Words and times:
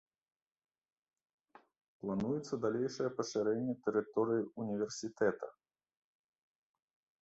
Плануецца 2.01 2.53
далейшае 2.65 3.09
пашырэнне 3.21 3.73
тэрыторыі 3.85 4.43
ўніверсітэта. 4.59 5.47